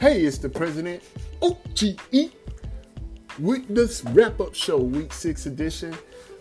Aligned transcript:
Hey, 0.00 0.22
it's 0.22 0.38
the 0.38 0.48
president, 0.48 1.04
OGE. 1.40 2.32
With 3.38 3.68
this 3.68 4.02
wrap 4.06 4.40
up 4.40 4.52
show, 4.52 4.76
week 4.76 5.12
six 5.12 5.46
edition, 5.46 5.96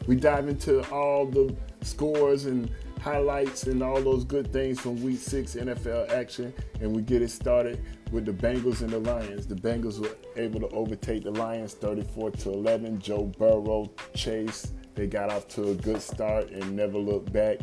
we 0.08 0.16
dive 0.16 0.48
into 0.48 0.84
all 0.92 1.28
the 1.28 1.56
scores 1.82 2.46
and 2.46 2.70
highlights 3.00 3.64
and 3.68 3.84
all 3.84 4.02
those 4.02 4.26
good 4.26 4.52
things 4.52 4.80
from 4.80 5.02
week 5.04 5.20
six 5.20 5.54
NFL 5.54 6.12
action, 6.12 6.52
and 6.82 6.96
we 6.96 7.04
get 7.04 7.22
it 7.22 7.30
started 7.30 7.80
with 8.12 8.26
the 8.26 8.32
Bengals 8.32 8.82
and 8.82 8.90
the 8.90 9.00
Lions. 9.00 9.46
The 9.46 9.56
Bengals 9.56 10.00
were 10.00 10.16
able 10.36 10.60
to 10.62 10.68
overtake 10.70 11.24
the 11.24 11.32
Lions 11.32 11.76
34 11.76 12.32
to 12.32 12.50
11. 12.50 13.00
Joe 13.00 13.32
Burrow 13.38 13.92
chase. 14.16 14.74
They 14.96 15.06
got 15.06 15.32
off 15.32 15.48
to 15.50 15.70
a 15.70 15.76
good 15.76 16.02
start 16.02 16.50
and 16.50 16.76
never 16.76 16.98
looked 16.98 17.32
back. 17.32 17.60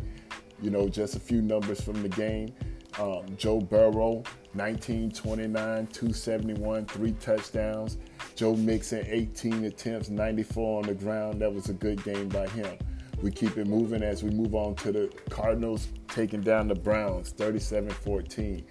You 0.61 0.69
know, 0.69 0.87
just 0.87 1.15
a 1.15 1.19
few 1.19 1.41
numbers 1.41 1.81
from 1.81 2.01
the 2.01 2.09
game. 2.09 2.53
Um, 2.99 3.25
Joe 3.37 3.59
Burrow, 3.59 4.23
19, 4.53 5.11
29, 5.11 5.87
271, 5.87 6.85
three 6.85 7.11
touchdowns. 7.13 7.97
Joe 8.35 8.55
Mixon, 8.55 9.05
18 9.07 9.65
attempts, 9.65 10.09
94 10.09 10.79
on 10.79 10.87
the 10.87 10.93
ground. 10.93 11.41
That 11.41 11.53
was 11.53 11.69
a 11.69 11.73
good 11.73 12.03
game 12.03 12.29
by 12.29 12.47
him. 12.47 12.77
We 13.21 13.31
keep 13.31 13.57
it 13.57 13.67
moving 13.67 14.01
as 14.01 14.23
we 14.23 14.31
move 14.31 14.55
on 14.55 14.75
to 14.77 14.91
the 14.91 15.13
Cardinals 15.29 15.87
taking 16.07 16.41
down 16.41 16.67
the 16.67 16.75
Browns, 16.75 17.29
37 17.29 17.91
14. 17.91 18.65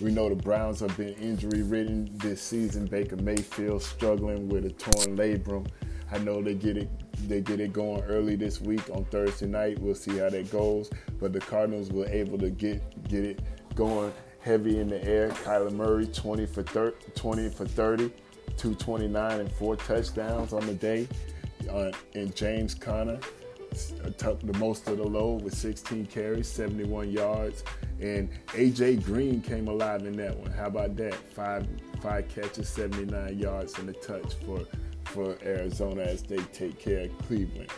We 0.00 0.12
know 0.12 0.28
the 0.28 0.36
Browns 0.36 0.80
have 0.80 0.96
been 0.96 1.14
injury 1.14 1.62
ridden 1.62 2.10
this 2.14 2.40
season. 2.40 2.86
Baker 2.86 3.16
Mayfield 3.16 3.82
struggling 3.82 4.48
with 4.48 4.64
a 4.64 4.70
torn 4.70 5.16
labrum. 5.16 5.66
I 6.12 6.18
know 6.18 6.40
they 6.40 6.54
get 6.54 6.76
it 6.76 6.88
they 7.26 7.40
get 7.40 7.60
it 7.60 7.72
going 7.72 8.02
early 8.02 8.36
this 8.36 8.60
week 8.60 8.88
on 8.90 9.04
Thursday 9.06 9.46
night. 9.46 9.78
We'll 9.80 9.94
see 9.94 10.18
how 10.18 10.28
that 10.28 10.50
goes. 10.50 10.90
But 11.18 11.32
the 11.32 11.40
Cardinals 11.40 11.90
were 11.90 12.06
able 12.06 12.38
to 12.38 12.50
get 12.50 13.08
get 13.08 13.24
it 13.24 13.40
going 13.74 14.12
heavy 14.46 14.78
in 14.78 14.88
the 14.88 15.04
air. 15.04 15.30
Kyler 15.30 15.72
Murray 15.72 16.06
20 16.06 16.46
for 16.46 16.62
30, 16.62 16.96
20 17.16 17.48
for 17.50 17.66
30, 17.66 18.08
229 18.56 19.40
and 19.40 19.52
four 19.52 19.74
touchdowns 19.74 20.52
on 20.52 20.64
the 20.66 20.74
day. 20.74 21.08
Uh, 21.68 21.90
and 22.14 22.34
James 22.36 22.72
Conner 22.72 23.18
took 24.16 24.40
the 24.40 24.56
most 24.58 24.86
of 24.86 24.98
the 24.98 25.04
load 25.04 25.42
with 25.42 25.52
16 25.52 26.06
carries, 26.06 26.46
71 26.46 27.10
yards, 27.10 27.64
and 28.00 28.30
AJ 28.48 29.04
Green 29.04 29.42
came 29.42 29.66
alive 29.66 30.06
in 30.06 30.16
that 30.16 30.36
one. 30.36 30.52
How 30.52 30.66
about 30.66 30.94
that? 30.96 31.14
Five 31.14 31.66
five 32.00 32.28
catches, 32.28 32.68
79 32.68 33.36
yards, 33.36 33.76
and 33.78 33.88
a 33.88 33.94
touch 33.94 34.34
for 34.46 34.60
for 35.06 35.36
Arizona 35.44 36.02
as 36.02 36.22
they 36.22 36.38
take 36.52 36.78
care 36.78 37.06
of 37.06 37.18
Cleveland. 37.26 37.70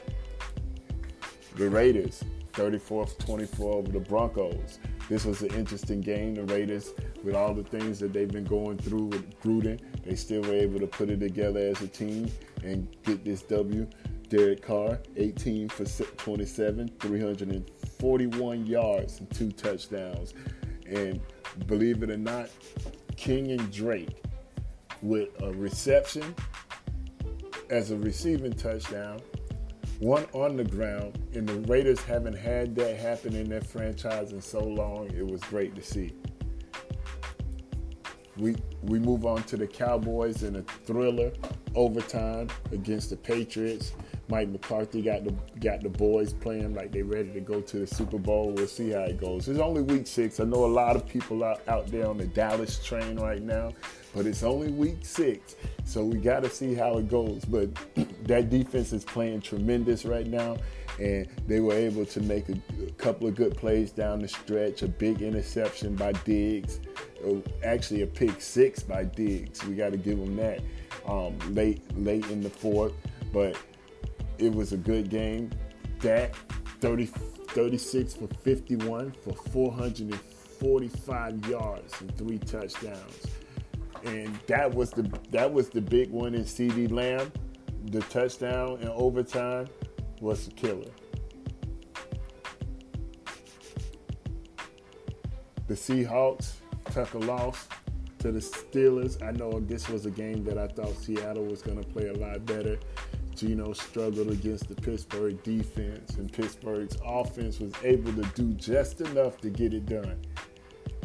The 1.56 1.71
Raiders, 1.71 2.23
34-24 2.59 3.61
over 3.61 3.92
the 3.92 4.01
Broncos. 4.01 4.81
This 5.09 5.25
was 5.25 5.42
an 5.42 5.55
interesting 5.55 6.01
game. 6.01 6.34
The 6.34 6.45
Raiders, 6.45 6.92
with 7.23 7.37
all 7.37 7.55
the 7.55 7.62
things 7.62 8.00
that 8.00 8.12
they've 8.12 8.31
been 8.31 8.45
going 8.45 8.78
through 8.78 9.05
with 9.05 9.41
Gruden, 9.41 9.81
they 10.05 10.17
still 10.17 10.42
were 10.42 10.55
able 10.55 10.81
to 10.81 10.89
put 10.89 11.09
it 11.09 11.20
together 11.20 11.61
as 11.61 11.81
a 11.83 11.87
team 11.87 12.28
and 12.65 12.89
get 13.05 13.25
this 13.25 13.42
W. 13.42 13.87
Derek 14.28 14.62
Carr, 14.62 14.98
18 15.17 15.69
for 15.69 15.84
27, 15.84 16.89
341 16.98 18.67
yards 18.67 19.20
and 19.20 19.31
two 19.31 19.53
touchdowns. 19.53 20.34
And 20.84 21.20
believe 21.67 22.03
it 22.03 22.11
or 22.11 22.17
not, 22.17 22.50
Kenyan 23.17 23.72
Drake 23.72 24.22
with 25.00 25.28
a 25.43 25.53
reception 25.53 26.34
as 27.70 27.93
a 27.93 27.97
receiving 27.97 28.53
touchdown, 28.53 29.20
one 29.99 30.27
on 30.33 30.57
the 30.57 30.65
ground, 30.65 31.19
and 31.35 31.49
the 31.49 31.55
Raiders 31.73 32.01
haven't 32.01 32.37
had 32.37 32.75
that 32.77 32.99
happen 32.99 33.35
in 33.35 33.49
their 33.49 33.61
franchise 33.61 34.33
in 34.33 34.41
so 34.41 34.61
long. 34.63 35.11
It 35.11 35.27
was 35.27 35.43
great 35.43 35.75
to 35.75 35.83
see. 35.83 36.13
We 38.37 38.57
we 38.83 39.01
move 39.01 39.27
on 39.27 39.43
to 39.45 39.57
the 39.57 39.67
Cowboys 39.67 40.45
in 40.45 40.57
a 40.57 40.63
thriller 40.63 41.33
overtime 41.75 42.49
against 42.71 43.11
the 43.11 43.17
Patriots. 43.17 43.93
Mike 44.28 44.49
McCarthy 44.49 45.00
got 45.00 45.25
the 45.25 45.34
got 45.59 45.83
the 45.83 45.89
boys 45.89 46.34
playing 46.34 46.75
like 46.75 46.93
they 46.93 47.03
ready 47.03 47.33
to 47.33 47.41
go 47.41 47.61
to 47.62 47.78
the 47.78 47.87
Super 47.87 48.19
Bowl. 48.19 48.53
We'll 48.53 48.66
see 48.66 48.91
how 48.91 49.00
it 49.00 49.19
goes. 49.19 49.49
It's 49.49 49.59
only 49.59 49.83
week 49.83 50.06
six. 50.06 50.39
I 50.39 50.44
know 50.44 50.65
a 50.65 50.66
lot 50.66 50.97
of 50.97 51.09
people 51.09 51.43
out, 51.43 51.62
out 51.66 51.87
there 51.89 52.06
on 52.06 52.19
the 52.19 52.27
Dallas 52.27 52.84
train 52.84 53.19
right 53.19 53.41
now, 53.41 53.72
but 54.15 54.27
it's 54.27 54.43
only 54.43 54.71
week 54.71 54.99
six. 55.03 55.56
So 55.84 56.05
we 56.05 56.19
got 56.19 56.43
to 56.43 56.50
see 56.50 56.75
how 56.75 56.99
it 56.99 57.09
goes. 57.09 57.44
But 57.47 57.71
that 58.25 58.50
defense 58.50 58.93
is 58.93 59.05
playing 59.05 59.41
tremendous 59.41 60.05
right 60.05 60.27
now, 60.27 60.59
and 61.00 61.27
they 61.47 61.60
were 61.60 61.75
able 61.75 62.05
to 62.05 62.21
make 62.21 62.50
a, 62.50 62.59
a 62.87 62.91
couple 62.93 63.28
of 63.28 63.34
good 63.34 63.56
plays 63.56 63.91
down 63.91 64.21
the 64.21 64.28
stretch. 64.28 64.83
A 64.83 64.89
big 64.89 65.22
interception 65.22 65.97
by 65.97 66.12
Diggs, 66.12 66.81
oh, 67.25 67.43
actually 67.65 68.03
a 68.03 68.06
pick 68.06 68.43
six 68.43 68.83
by 68.83 69.05
Diggs. 69.05 69.65
We 69.65 69.75
got 69.75 69.93
to 69.93 69.99
give 69.99 70.19
them 70.19 70.37
that 70.37 70.60
um, 71.06 71.39
late 71.55 71.81
late 71.97 72.27
in 72.27 72.43
the 72.43 72.50
fourth, 72.50 72.93
but 73.33 73.56
it 74.38 74.53
was 74.53 74.72
a 74.72 74.76
good 74.76 75.10
game. 75.10 75.50
Dak 76.00 76.34
30, 76.81 77.06
36 77.06 78.15
for 78.15 78.28
51 78.43 79.12
for 79.22 79.32
445 79.50 81.47
yards 81.49 82.00
and 82.00 82.16
three 82.16 82.38
touchdowns. 82.38 83.27
And 84.04 84.38
that 84.47 84.72
was 84.72 84.91
the 84.91 85.10
that 85.31 85.53
was 85.53 85.71
the 85.71 85.81
big 85.81 86.10
one 86.10 86.34
in 86.34 86.44
CeeDee 86.44 86.91
Lamb. 86.91 87.32
The 87.87 88.00
touchdown 88.03 88.78
in 88.81 88.88
overtime 88.88 89.66
was 90.21 90.47
a 90.47 90.50
killer. 90.53 90.91
The 95.66 95.75
Seahawks 95.75 96.54
took 96.93 97.12
a 97.15 97.19
loss 97.19 97.69
to 98.21 98.32
the 98.32 98.41
Steelers. 98.41 99.22
I 99.22 99.32
know 99.32 99.60
this 99.60 99.88
was 99.88 100.06
a 100.06 100.10
game 100.10 100.44
that 100.44 100.59
I 100.59 100.66
thought 100.69 100.97
Seattle 100.97 101.44
was 101.44 101.62
going 101.62 101.82
to 101.82 101.88
play 101.88 102.09
a 102.09 102.15
lot 102.15 102.44
better. 102.47 102.78
Geno 103.38 103.72
struggled 103.72 104.31
against 104.31 104.69
the 104.69 104.75
Pittsburgh 104.75 105.41
defense, 105.44 106.16
and 106.16 106.32
Pittsburgh's 106.32 106.97
offense 107.04 107.60
was 107.60 107.72
able 107.84 108.12
to 108.15 108.22
do 108.34 108.53
just 108.54 109.00
enough 109.00 109.41
to 109.43 109.49
get 109.49 109.72
it 109.72 109.87
done. 109.87 110.21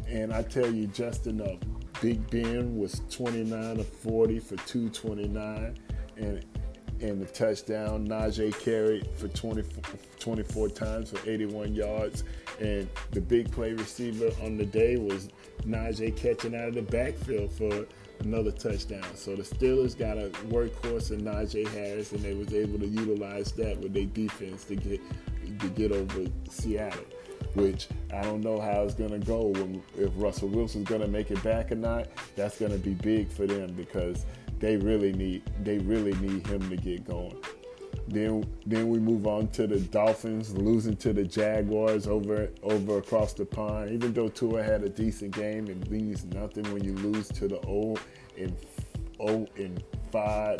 And 0.07 0.33
I 0.33 0.41
tell 0.41 0.71
you, 0.71 0.87
just 0.87 1.27
enough. 1.27 1.59
Big 2.01 2.27
Ben 2.31 2.75
was 2.75 3.03
29 3.11 3.79
of 3.79 3.87
40 3.87 4.39
for 4.39 4.55
229, 4.55 5.77
and 6.17 6.45
and 7.01 7.21
the 7.21 7.25
touchdown. 7.25 8.07
Najee 8.07 8.57
carried 8.59 9.07
for 9.15 9.27
20, 9.27 9.63
24 10.19 10.69
times 10.69 11.11
for 11.11 11.29
81 11.29 11.75
yards, 11.75 12.23
and 12.63 12.89
the 13.11 13.19
big 13.19 13.51
play 13.51 13.73
receiver 13.73 14.31
on 14.41 14.57
the 14.57 14.65
day 14.65 14.95
was 14.95 15.27
Najee 15.63 16.15
catching 16.15 16.55
out 16.55 16.69
of 16.69 16.75
the 16.75 16.81
backfield 16.81 17.51
for 17.51 17.85
another 18.21 18.51
touchdown. 18.51 19.03
So 19.15 19.35
the 19.35 19.43
Steelers 19.43 19.97
got 19.97 20.17
a 20.17 20.29
workhorse 20.47 21.11
in 21.11 21.21
Najee 21.21 21.67
Harris, 21.67 22.13
and 22.13 22.21
they 22.21 22.33
was 22.33 22.53
able 22.53 22.79
to 22.79 22.87
utilize 22.87 23.51
that 23.53 23.77
with 23.79 23.93
their 23.93 24.05
defense 24.05 24.63
to 24.65 24.75
get 24.75 25.01
to 25.59 25.67
get 25.69 25.91
over 25.91 26.25
Seattle. 26.49 27.03
Which 27.53 27.89
I 28.11 28.21
don't 28.21 28.41
know 28.41 28.59
how 28.59 28.83
it's 28.83 28.95
gonna 28.95 29.19
go 29.19 29.47
when, 29.47 29.83
if 29.97 30.09
Russell 30.15 30.47
Wilson's 30.47 30.87
gonna 30.87 31.07
make 31.07 31.31
it 31.31 31.43
back 31.43 31.71
or 31.71 31.75
not. 31.75 32.07
That's 32.35 32.57
gonna 32.57 32.77
be 32.77 32.93
big 32.93 33.29
for 33.29 33.45
them 33.45 33.73
because 33.73 34.25
they 34.59 34.77
really 34.77 35.11
need 35.11 35.43
they 35.63 35.79
really 35.79 36.13
need 36.15 36.47
him 36.47 36.69
to 36.69 36.77
get 36.77 37.05
going. 37.05 37.37
Then 38.07 38.45
then 38.65 38.89
we 38.89 38.99
move 38.99 39.27
on 39.27 39.47
to 39.49 39.67
the 39.67 39.79
Dolphins 39.79 40.53
losing 40.55 40.95
to 40.97 41.13
the 41.13 41.23
Jaguars 41.23 42.07
over 42.07 42.49
over 42.61 42.97
across 42.97 43.33
the 43.33 43.45
pond. 43.45 43.91
Even 43.91 44.13
though 44.13 44.29
Tua 44.29 44.63
had 44.63 44.83
a 44.83 44.89
decent 44.89 45.35
game, 45.35 45.67
it 45.67 45.89
means 45.89 46.25
nothing 46.25 46.71
when 46.73 46.83
you 46.83 46.93
lose 46.93 47.27
to 47.29 47.47
the 47.47 47.59
old 47.61 47.99
in 48.35 48.55
O 49.19 49.47
in 49.55 49.77
five 50.11 50.59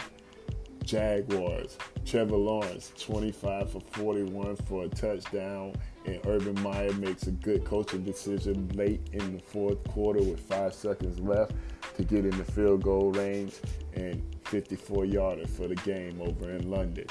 Jaguars. 0.83 1.77
Trevor 2.05 2.35
Lawrence, 2.35 2.91
25 2.99 3.71
for 3.71 3.79
41 3.79 4.55
for 4.67 4.85
a 4.85 4.89
touchdown, 4.89 5.73
and 6.05 6.19
Urban 6.25 6.61
Meyer 6.61 6.91
makes 6.93 7.27
a 7.27 7.31
good 7.31 7.63
coaching 7.63 8.03
decision 8.03 8.69
late 8.75 9.01
in 9.13 9.37
the 9.37 9.43
fourth 9.43 9.83
quarter 9.85 10.19
with 10.19 10.39
five 10.39 10.73
seconds 10.73 11.19
left 11.19 11.53
to 11.95 12.03
get 12.03 12.25
in 12.25 12.37
the 12.37 12.43
field 12.43 12.83
goal 12.83 13.11
range 13.11 13.55
and 13.93 14.21
54 14.45 15.05
yarder 15.05 15.47
for 15.47 15.67
the 15.67 15.75
game 15.75 16.21
over 16.21 16.51
in 16.51 16.69
London. 16.69 17.05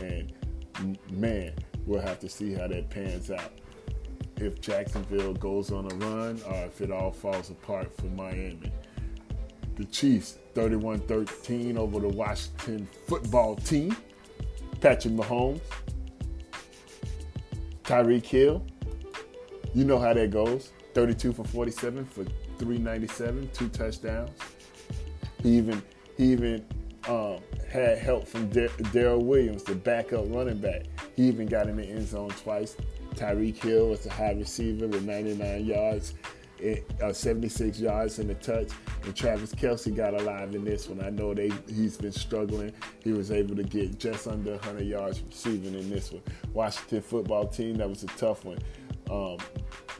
And 0.00 0.32
man, 1.10 1.52
we'll 1.86 2.00
have 2.00 2.20
to 2.20 2.28
see 2.28 2.52
how 2.52 2.68
that 2.68 2.90
pans 2.90 3.30
out. 3.30 3.52
If 4.36 4.60
Jacksonville 4.60 5.34
goes 5.34 5.72
on 5.72 5.90
a 5.90 5.94
run 5.96 6.40
or 6.46 6.66
if 6.66 6.80
it 6.80 6.90
all 6.92 7.10
falls 7.10 7.50
apart 7.50 7.92
for 7.96 8.06
Miami. 8.06 8.72
The 9.74 9.84
Chiefs 9.86 10.38
31 10.54 11.00
13 11.00 11.78
over 11.78 12.00
the 12.00 12.08
Washington 12.08 12.88
football 13.06 13.56
team. 13.56 13.96
Patrick 14.80 15.14
Mahomes, 15.14 15.60
Tyreek 17.82 18.24
Hill. 18.24 18.64
You 19.74 19.84
know 19.84 19.98
how 19.98 20.12
that 20.14 20.30
goes. 20.30 20.72
32 20.98 21.32
for 21.32 21.44
47 21.44 22.04
for 22.06 22.24
397, 22.58 23.48
two 23.52 23.68
touchdowns. 23.68 24.30
He 25.44 25.56
even 25.56 25.80
he 26.16 26.32
even 26.32 26.66
um, 27.06 27.38
had 27.70 27.98
help 27.98 28.26
from 28.26 28.48
Darrel 28.48 29.24
Williams, 29.24 29.62
the 29.62 29.76
backup 29.76 30.24
running 30.26 30.58
back. 30.58 30.86
He 31.14 31.28
even 31.28 31.46
got 31.46 31.68
in 31.68 31.76
the 31.76 31.84
end 31.84 32.08
zone 32.08 32.30
twice. 32.30 32.76
Tyreek 33.14 33.58
Hill 33.58 33.90
was 33.90 34.06
a 34.06 34.10
high 34.10 34.32
receiver 34.32 34.88
with 34.88 35.04
99 35.04 35.64
yards. 35.64 36.14
uh, 37.00 37.12
76 37.12 37.78
yards 37.78 38.18
and 38.18 38.28
a 38.32 38.34
touch. 38.34 38.72
And 39.04 39.14
Travis 39.14 39.54
Kelce 39.54 39.94
got 39.94 40.14
alive 40.14 40.52
in 40.56 40.64
this 40.64 40.88
one. 40.88 41.04
I 41.06 41.10
know 41.10 41.32
they 41.32 41.52
he's 41.68 41.96
been 41.96 42.10
struggling. 42.10 42.72
He 43.04 43.12
was 43.12 43.30
able 43.30 43.54
to 43.54 43.62
get 43.62 44.00
just 44.00 44.26
under 44.26 44.50
100 44.56 44.84
yards 44.84 45.22
receiving 45.22 45.74
in 45.74 45.90
this 45.90 46.10
one. 46.10 46.22
Washington 46.52 47.02
football 47.02 47.46
team, 47.46 47.76
that 47.76 47.88
was 47.88 48.02
a 48.02 48.08
tough 48.08 48.44
one. 48.44 48.58
Um, 49.08 49.38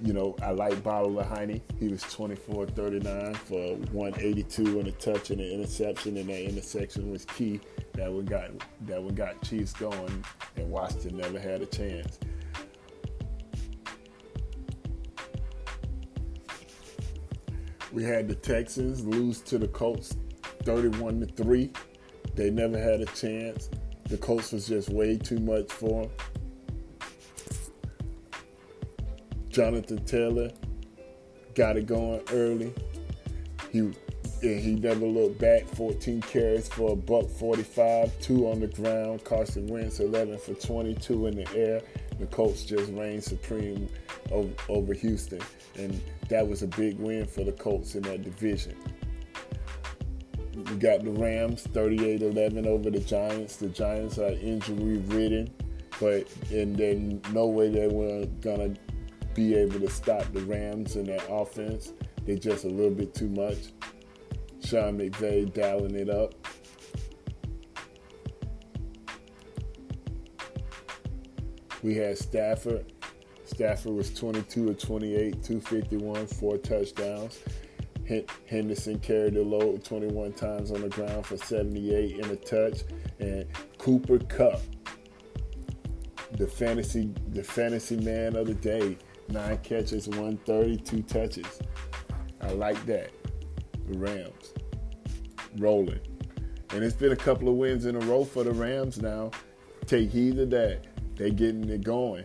you 0.02 0.12
know, 0.12 0.36
I 0.42 0.52
like 0.52 0.82
Bobby 0.82 1.10
Lahine. 1.10 1.60
He 1.78 1.88
was 1.88 2.02
24 2.02 2.66
39 2.66 3.34
for 3.34 3.74
182 3.92 4.78
and 4.78 4.88
a 4.88 4.92
touch 4.92 5.30
and 5.30 5.40
an 5.40 5.50
interception, 5.50 6.16
and 6.16 6.28
that 6.28 6.44
interception 6.44 7.10
was 7.10 7.24
key. 7.24 7.60
That 7.94 8.12
one 8.12 8.24
got 8.24 8.50
that 8.86 9.02
one 9.02 9.14
got 9.14 9.42
Chiefs 9.42 9.72
going, 9.72 10.24
and 10.56 10.70
Washington 10.70 11.16
never 11.16 11.38
had 11.38 11.62
a 11.62 11.66
chance. 11.66 12.18
We 17.92 18.04
had 18.04 18.28
the 18.28 18.34
Texans 18.34 19.04
lose 19.04 19.40
to 19.42 19.58
the 19.58 19.68
Colts 19.68 20.14
31 20.62 21.20
to 21.20 21.26
3. 21.26 21.72
They 22.34 22.50
never 22.50 22.78
had 22.78 23.00
a 23.00 23.06
chance. 23.06 23.70
The 24.04 24.18
Colts 24.18 24.52
was 24.52 24.68
just 24.68 24.90
way 24.90 25.16
too 25.16 25.38
much 25.38 25.72
for 25.72 26.02
them. 26.02 26.10
Jonathan 29.58 30.04
Taylor 30.04 30.52
got 31.56 31.76
it 31.76 31.86
going 31.86 32.22
early. 32.30 32.72
He 33.72 33.92
he 34.40 34.76
never 34.76 35.04
looked 35.04 35.40
back. 35.40 35.66
14 35.66 36.20
carries 36.22 36.68
for 36.68 36.92
a 36.92 36.94
buck 36.94 37.28
45, 37.28 38.20
two 38.20 38.48
on 38.50 38.60
the 38.60 38.68
ground. 38.68 39.24
Carson 39.24 39.66
Wentz 39.66 39.98
11 39.98 40.38
for 40.38 40.54
22 40.54 41.26
in 41.26 41.34
the 41.34 41.56
air. 41.56 41.80
The 42.20 42.26
Colts 42.26 42.62
just 42.62 42.92
reigned 42.92 43.24
supreme 43.24 43.88
over, 44.30 44.52
over 44.68 44.94
Houston, 44.94 45.40
and 45.74 46.00
that 46.28 46.46
was 46.46 46.62
a 46.62 46.68
big 46.68 46.96
win 47.00 47.26
for 47.26 47.42
the 47.42 47.50
Colts 47.50 47.96
in 47.96 48.02
that 48.02 48.22
division. 48.22 48.76
We 50.54 50.76
got 50.76 51.02
the 51.02 51.10
Rams 51.10 51.66
38-11 51.66 52.64
over 52.64 52.90
the 52.90 53.00
Giants. 53.00 53.56
The 53.56 53.70
Giants 53.70 54.18
are 54.18 54.28
injury 54.28 54.98
ridden, 54.98 55.52
but 55.98 56.32
and 56.52 56.76
then 56.76 57.20
no 57.32 57.46
way 57.46 57.70
they 57.70 57.88
were 57.88 58.24
gonna 58.40 58.76
be 59.38 59.54
able 59.54 59.78
to 59.78 59.88
stop 59.88 60.24
the 60.32 60.40
Rams 60.40 60.96
in 60.96 61.04
their 61.04 61.20
offense. 61.30 61.92
They're 62.26 62.34
just 62.34 62.64
a 62.64 62.68
little 62.68 62.90
bit 62.90 63.14
too 63.14 63.28
much. 63.28 63.72
Sean 64.64 64.98
McVay 64.98 65.54
dialing 65.54 65.94
it 65.94 66.10
up. 66.10 66.34
We 71.84 71.94
had 71.94 72.18
Stafford. 72.18 72.92
Stafford 73.44 73.92
was 73.92 74.12
22 74.12 74.70
of 74.70 74.78
28, 74.78 75.32
251, 75.44 76.26
four 76.26 76.58
touchdowns. 76.58 77.38
Henderson 78.48 78.98
carried 78.98 79.34
the 79.34 79.42
load 79.42 79.84
21 79.84 80.32
times 80.32 80.72
on 80.72 80.80
the 80.80 80.88
ground 80.88 81.26
for 81.26 81.36
78 81.36 82.24
and 82.24 82.32
a 82.32 82.36
touch. 82.36 82.80
And 83.20 83.46
Cooper 83.78 84.18
Kupp, 84.18 84.60
the 86.32 86.48
fantasy, 86.48 87.14
the 87.28 87.44
fantasy 87.44 87.98
man 87.98 88.34
of 88.34 88.48
the 88.48 88.54
day, 88.54 88.98
nine 89.28 89.58
catches, 89.58 90.08
132 90.08 91.02
touches. 91.02 91.60
I 92.40 92.50
like 92.52 92.84
that. 92.86 93.10
The 93.88 93.98
Rams 93.98 94.54
rolling. 95.56 96.00
And 96.70 96.84
it's 96.84 96.96
been 96.96 97.12
a 97.12 97.16
couple 97.16 97.48
of 97.48 97.54
wins 97.54 97.86
in 97.86 97.96
a 97.96 98.00
row 98.00 98.24
for 98.24 98.44
the 98.44 98.52
Rams 98.52 99.00
now. 99.00 99.30
Take 99.86 100.10
heed 100.10 100.38
of 100.38 100.50
that. 100.50 100.84
They're 101.16 101.30
getting 101.30 101.68
it 101.68 101.82
going. 101.82 102.24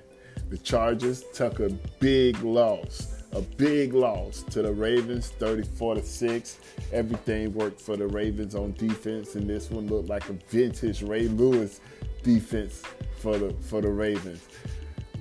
The 0.49 0.57
Chargers 0.57 1.23
took 1.33 1.59
a 1.59 1.69
big 1.99 2.41
loss, 2.43 3.23
a 3.31 3.41
big 3.41 3.93
loss 3.93 4.43
to 4.51 4.61
the 4.61 4.71
Ravens, 4.71 5.29
34 5.39 5.95
to 5.95 6.03
6. 6.03 6.59
Everything 6.91 7.53
worked 7.53 7.81
for 7.81 7.97
the 7.97 8.05
Ravens 8.05 8.53
on 8.53 8.73
defense, 8.73 9.35
and 9.35 9.49
this 9.49 9.71
one 9.71 9.87
looked 9.87 10.09
like 10.09 10.29
a 10.29 10.33
vintage 10.33 11.01
Ray 11.01 11.27
Lewis 11.27 11.79
defense 12.21 12.83
for 13.17 13.37
the 13.37 13.53
for 13.61 13.81
the 13.81 13.89
Ravens. 13.89 14.41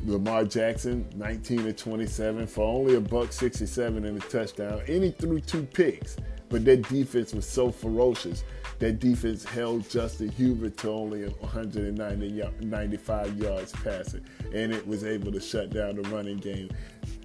Lamar 0.04 0.44
Jackson, 0.44 1.08
19 1.14 1.64
to 1.64 1.72
27 1.72 2.46
for 2.46 2.64
only 2.64 2.96
a 2.96 3.00
buck 3.00 3.32
67 3.32 4.04
and 4.04 4.22
a 4.22 4.26
touchdown. 4.26 4.82
And 4.88 5.04
he 5.04 5.10
threw 5.10 5.40
two 5.40 5.62
picks, 5.62 6.16
but 6.48 6.64
that 6.64 6.88
defense 6.88 7.32
was 7.32 7.46
so 7.46 7.70
ferocious. 7.70 8.42
That 8.80 8.98
defense 8.98 9.44
held 9.44 9.88
Justin 9.88 10.32
Herbert 10.32 10.76
to 10.78 10.90
only 10.90 11.28
195 11.28 13.38
yards 13.38 13.72
passing, 13.72 14.24
and 14.52 14.72
it 14.72 14.84
was 14.86 15.04
able 15.04 15.30
to 15.30 15.40
shut 15.40 15.70
down 15.70 15.96
the 15.96 16.02
running 16.10 16.38
game. 16.38 16.68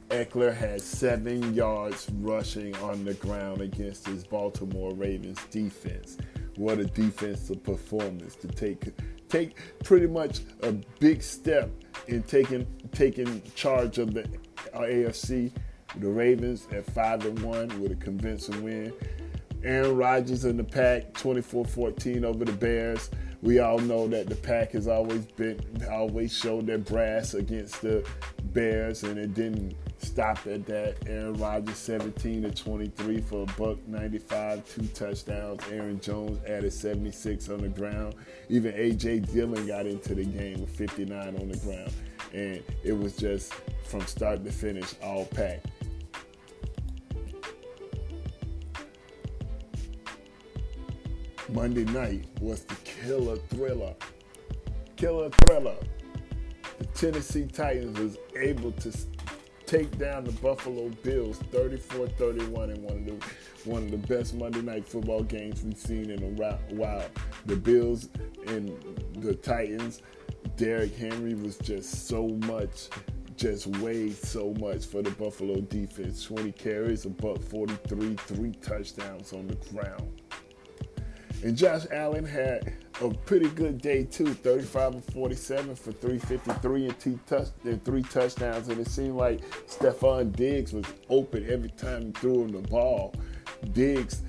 Ekeler 0.09 0.55
had 0.55 0.81
seven 0.81 1.53
yards 1.53 2.09
rushing 2.19 2.75
on 2.77 3.03
the 3.03 3.15
ground 3.15 3.61
against 3.61 4.07
his 4.07 4.23
Baltimore 4.23 4.93
Ravens 4.93 5.39
defense. 5.49 6.17
What 6.57 6.79
a 6.79 6.85
defensive 6.85 7.63
performance 7.63 8.35
to 8.37 8.47
take 8.47 8.83
take 9.29 9.57
pretty 9.83 10.07
much 10.07 10.39
a 10.63 10.71
big 10.99 11.21
step 11.21 11.69
in 12.07 12.23
taking 12.23 12.65
taking 12.91 13.41
charge 13.55 13.99
of 13.99 14.13
the 14.13 14.27
AFC. 14.73 15.51
The 15.99 16.09
Ravens 16.09 16.67
at 16.71 16.85
five 16.91 17.25
and 17.25 17.39
one 17.41 17.67
with 17.79 17.91
a 17.91 17.95
convincing 17.95 18.63
win. 18.63 18.91
Aaron 19.63 19.95
Rodgers 19.95 20.45
in 20.45 20.57
the 20.57 20.63
Pack 20.63 21.13
24-14 21.13 22.23
over 22.23 22.45
the 22.45 22.51
Bears. 22.51 23.09
We 23.41 23.59
all 23.59 23.77
know 23.77 24.07
that 24.07 24.27
the 24.27 24.35
Pack 24.35 24.71
has 24.71 24.87
always 24.87 25.25
been 25.25 25.59
always 25.91 26.35
showed 26.35 26.65
their 26.65 26.79
brass 26.79 27.35
against 27.35 27.81
the 27.81 28.07
Bears, 28.45 29.03
and 29.03 29.19
it 29.19 29.35
didn't 29.35 29.75
stop 29.99 30.39
at 30.47 30.65
that. 30.65 30.95
Aaron 31.05 31.35
Rodgers 31.35 31.77
17 31.77 32.43
to 32.43 32.51
23 32.51 33.21
for 33.21 33.43
a 33.43 33.45
buck 33.53 33.77
95, 33.87 34.67
two 34.67 34.87
touchdowns. 34.87 35.61
Aaron 35.71 35.99
Jones 35.99 36.39
added 36.47 36.73
76 36.73 37.49
on 37.49 37.61
the 37.61 37.69
ground. 37.69 38.15
Even 38.49 38.73
AJ 38.73 39.31
Dillon 39.31 39.67
got 39.67 39.85
into 39.85 40.15
the 40.15 40.25
game 40.25 40.61
with 40.61 40.75
59 40.75 41.35
on 41.35 41.49
the 41.49 41.57
ground, 41.57 41.91
and 42.33 42.63
it 42.83 42.97
was 42.97 43.15
just 43.15 43.53
from 43.83 44.01
start 44.07 44.43
to 44.45 44.51
finish 44.51 44.95
all 45.03 45.25
packed. 45.25 45.67
Monday 51.49 51.85
night 51.85 52.25
was 52.41 52.63
the 52.63 52.75
killer 52.75 53.37
thriller. 53.49 53.93
Killer 54.97 55.29
thriller. 55.29 55.75
The 56.79 56.85
Tennessee 56.87 57.45
Titans 57.45 57.97
was 57.97 58.17
able 58.35 58.71
to 58.73 58.93
take 59.65 59.97
down 59.97 60.25
the 60.25 60.31
Buffalo 60.33 60.89
Bills 61.03 61.39
34-31 61.51 62.75
in 62.75 62.83
one 62.83 62.97
of 62.97 63.05
the 63.05 63.25
one 63.63 63.83
of 63.83 63.91
the 63.91 63.97
best 63.97 64.33
Monday 64.35 64.61
night 64.61 64.85
football 64.87 65.23
games 65.23 65.63
we've 65.63 65.77
seen 65.77 66.09
in 66.09 66.23
a 66.23 66.53
while. 66.73 67.09
The 67.45 67.55
Bills 67.55 68.09
and 68.47 68.69
the 69.15 69.35
Titans, 69.35 70.01
Derrick 70.55 70.95
Henry 70.95 71.33
was 71.33 71.57
just 71.57 72.07
so 72.07 72.27
much 72.27 72.89
just 73.37 73.67
weighed 73.77 74.15
so 74.15 74.53
much 74.59 74.85
for 74.85 75.03
the 75.03 75.11
Buffalo 75.11 75.61
defense. 75.61 76.23
20 76.23 76.51
carries, 76.53 77.05
about 77.05 77.43
43, 77.43 78.15
three 78.15 78.51
touchdowns 78.53 79.31
on 79.31 79.47
the 79.47 79.55
ground. 79.71 80.23
And 81.43 81.55
Josh 81.55 81.83
Allen 81.91 82.25
had 82.25 82.73
a 83.01 83.09
pretty 83.09 83.49
good 83.49 83.79
day 83.79 84.03
too, 84.05 84.33
35 84.33 84.93
and 84.93 85.03
47 85.13 85.75
for 85.75 85.91
353 85.91 86.85
and, 86.85 86.99
two 86.99 87.19
touch, 87.27 87.47
and 87.63 87.83
three 87.83 88.01
touchdowns. 88.01 88.69
And 88.69 88.79
it 88.79 88.87
seemed 88.87 89.15
like 89.15 89.41
Stefon 89.67 90.35
Diggs 90.35 90.73
was 90.73 90.85
open 91.09 91.45
every 91.49 91.69
time 91.69 92.07
he 92.07 92.11
threw 92.13 92.43
him 92.43 92.51
the 92.51 92.67
ball. 92.67 93.13
Diggs, 93.71 94.23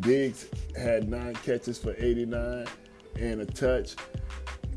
Diggs 0.00 0.46
had 0.76 1.08
nine 1.08 1.34
catches 1.34 1.78
for 1.78 1.94
89 1.98 2.66
and 3.18 3.40
a 3.40 3.46
touch. 3.46 3.96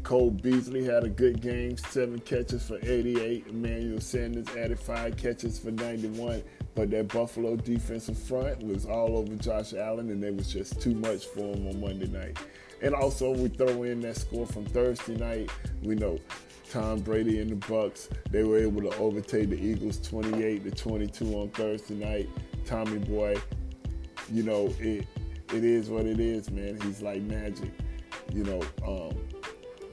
Cole 0.06 0.30
Beasley 0.30 0.86
had 0.86 1.04
a 1.04 1.10
good 1.10 1.42
game, 1.42 1.76
seven 1.78 2.20
catches 2.20 2.68
for 2.68 2.78
88. 2.78 3.48
Emmanuel 3.48 4.00
Sanders 4.00 4.48
added 4.56 4.80
five 4.80 5.18
catches 5.18 5.58
for 5.58 5.72
91. 5.72 6.44
But 6.76 6.92
that 6.92 7.08
Buffalo 7.08 7.56
defensive 7.56 8.16
front 8.16 8.64
was 8.64 8.86
all 8.86 9.18
over 9.18 9.36
Josh 9.36 9.74
Allen, 9.74 10.12
and 10.12 10.24
it 10.24 10.36
was 10.36 10.54
just 10.54 10.80
too 10.80 10.94
much 10.94 11.26
for 11.26 11.56
him 11.56 11.68
on 11.68 11.82
Monday 11.82 12.06
night. 12.06 12.38
And 12.84 12.94
also, 12.94 13.32
we 13.32 13.48
throw 13.48 13.82
in 13.82 14.00
that 14.02 14.18
score 14.18 14.46
from 14.46 14.66
Thursday 14.66 15.16
night. 15.16 15.50
We 15.82 15.96
know 15.96 16.20
Tom 16.70 17.00
Brady 17.00 17.42
and 17.42 17.50
the 17.50 17.56
Bucs. 17.56 18.08
They 18.30 18.44
were 18.44 18.60
able 18.60 18.84
to 18.84 18.96
overtake 18.98 19.50
the 19.50 19.60
Eagles 19.60 20.00
28 20.08 20.66
to 20.66 20.72
22 20.72 21.26
on 21.34 21.50
Thursday 21.50 21.96
night. 21.96 22.30
Tommy 22.64 23.00
Boy, 23.00 23.38
you 24.32 24.44
know 24.44 24.72
it. 24.80 25.08
It 25.52 25.64
is 25.64 25.90
what 25.90 26.06
it 26.06 26.20
is, 26.20 26.52
man. 26.52 26.80
He's 26.82 27.02
like 27.02 27.24
magic. 27.24 27.72
You 28.32 28.44
know, 28.44 28.62
um, 28.86 29.18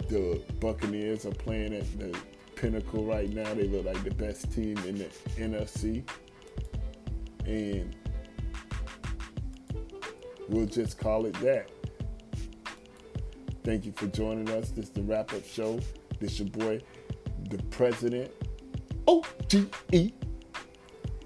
the 0.09 0.43
Buccaneers 0.61 1.27
are 1.27 1.33
playing 1.33 1.75
at 1.75 1.99
the 1.99 2.17
pinnacle 2.55 3.05
right 3.05 3.29
now. 3.31 3.55
They 3.55 3.69
look 3.69 3.87
like 3.87 4.03
the 4.05 4.15
best 4.15 4.53
team 4.53 4.77
in 4.87 4.99
the 4.99 5.09
NFC. 5.37 6.03
And 7.47 7.95
we'll 10.49 10.67
just 10.67 10.99
call 10.99 11.27
it 11.27 11.35
that. 11.41 11.71
Thank 13.65 13.87
you 13.87 13.93
for 13.93 14.07
joining 14.09 14.49
us. 14.51 14.71
This 14.71 14.87
is 14.87 14.91
the 14.91 15.03
wrap 15.03 15.33
up 15.33 15.45
show. 15.47 15.81
This 16.21 16.39
your 16.39 16.49
boy, 16.49 16.81
the 17.51 17.59
president, 17.65 18.31
OGE. 19.07 20.13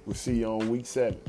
We'll 0.05 0.15
see 0.15 0.37
you 0.41 0.47
on 0.47 0.69
week 0.69 0.87
seven. 0.87 1.21